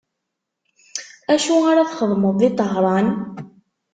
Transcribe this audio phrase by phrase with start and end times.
[1.33, 3.07] Acu ara txedmeḍ di Tahran?